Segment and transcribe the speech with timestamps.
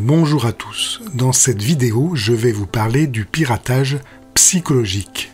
[0.00, 1.00] Bonjour à tous.
[1.14, 3.98] Dans cette vidéo, je vais vous parler du piratage
[4.32, 5.32] psychologique.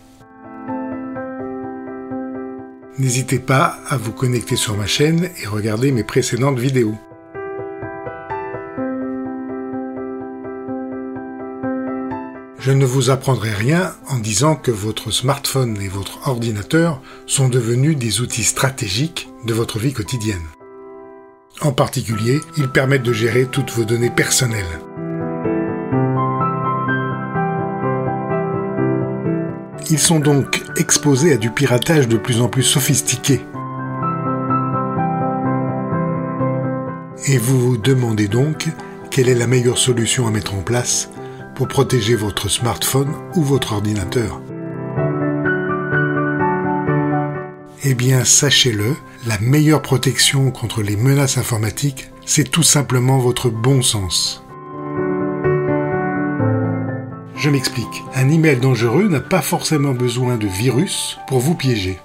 [2.98, 6.94] N'hésitez pas à vous connecter sur ma chaîne et regarder mes précédentes vidéos.
[12.58, 17.98] Je ne vous apprendrai rien en disant que votre smartphone et votre ordinateur sont devenus
[17.98, 20.53] des outils stratégiques de votre vie quotidienne.
[21.60, 24.80] En particulier, ils permettent de gérer toutes vos données personnelles.
[29.90, 33.40] Ils sont donc exposés à du piratage de plus en plus sophistiqué.
[37.26, 38.68] Et vous vous demandez donc
[39.10, 41.08] quelle est la meilleure solution à mettre en place
[41.54, 44.40] pour protéger votre smartphone ou votre ordinateur?
[47.86, 53.82] Eh bien, sachez-le, la meilleure protection contre les menaces informatiques, c'est tout simplement votre bon
[53.82, 54.42] sens.
[57.36, 58.02] Je m'explique.
[58.14, 61.98] Un email dangereux n'a pas forcément besoin de virus pour vous piéger.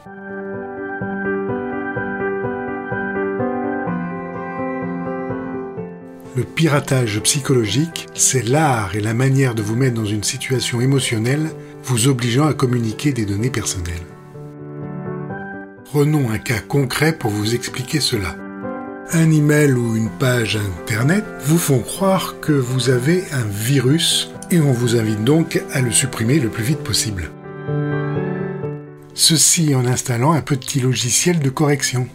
[6.36, 11.52] Le piratage psychologique, c'est l'art et la manière de vous mettre dans une situation émotionnelle
[11.84, 14.19] vous obligeant à communiquer des données personnelles.
[15.92, 18.36] Prenons un cas concret pour vous expliquer cela.
[19.12, 24.62] Un email ou une page internet vous font croire que vous avez un virus et
[24.62, 27.32] on vous invite donc à le supprimer le plus vite possible.
[29.16, 32.08] Ceci en installant un petit logiciel de correction.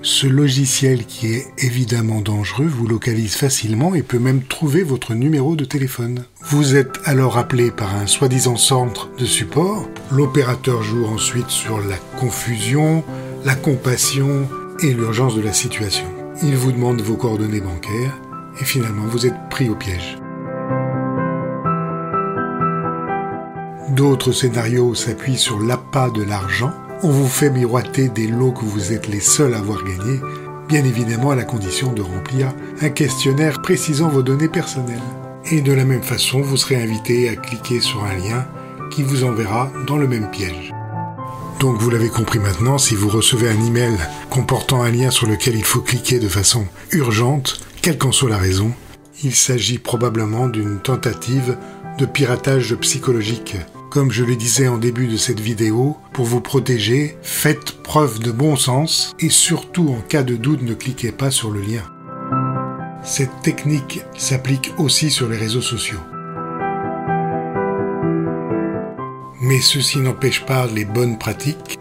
[0.00, 5.56] Ce logiciel qui est évidemment dangereux vous localise facilement et peut même trouver votre numéro
[5.56, 6.24] de téléphone.
[6.40, 9.90] Vous êtes alors appelé par un soi-disant centre de support.
[10.10, 13.04] L'opérateur joue ensuite sur la confusion,
[13.44, 14.48] la compassion
[14.80, 16.06] et l'urgence de la situation.
[16.42, 18.20] Il vous demande vos coordonnées bancaires
[18.60, 20.18] et finalement vous êtes pris au piège.
[23.90, 26.72] D'autres scénarios s'appuient sur l'appât de l'argent
[27.04, 30.20] on vous fait miroiter des lots que vous êtes les seuls à avoir gagnés,
[30.68, 32.50] bien évidemment à la condition de remplir
[32.80, 35.02] un questionnaire précisant vos données personnelles.
[35.50, 38.46] Et de la même façon, vous serez invité à cliquer sur un lien
[39.02, 40.72] vous enverra dans le même piège.
[41.60, 43.96] Donc vous l'avez compris maintenant, si vous recevez un email
[44.30, 48.38] comportant un lien sur lequel il faut cliquer de façon urgente, quelle qu'en soit la
[48.38, 48.72] raison,
[49.22, 51.56] il s'agit probablement d'une tentative
[51.98, 53.56] de piratage psychologique
[53.94, 58.32] comme je le disais en début de cette vidéo, pour vous protéger, faites preuve de
[58.32, 61.84] bon sens et surtout en cas de doute ne cliquez pas sur le lien.
[63.04, 66.00] Cette technique s'applique aussi sur les réseaux sociaux.
[69.46, 71.78] Mais ceci n'empêche pas les bonnes pratiques.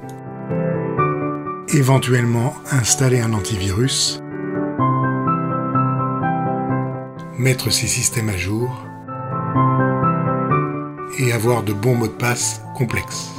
[1.69, 4.22] Éventuellement installer un antivirus,
[7.40, 8.85] mettre ses systèmes à jour,
[11.19, 13.31] et avoir de bons mots de passe complexes.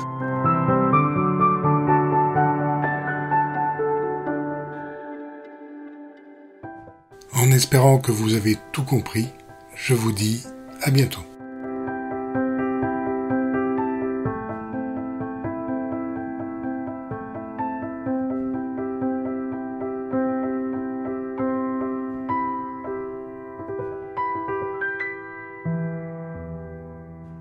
[7.35, 9.29] En espérant que vous avez tout compris,
[9.77, 10.47] je vous dis
[10.83, 11.34] à bientôt.